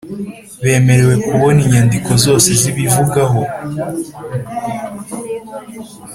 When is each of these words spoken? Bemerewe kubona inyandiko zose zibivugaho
Bemerewe 0.63 1.15
kubona 1.27 1.59
inyandiko 1.65 2.11
zose 2.25 2.49
zibivugaho 2.59 3.41